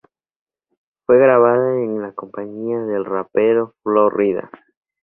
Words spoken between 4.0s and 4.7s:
Rida.